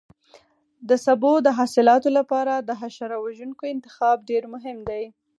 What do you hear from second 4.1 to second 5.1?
ډېر مهم دی.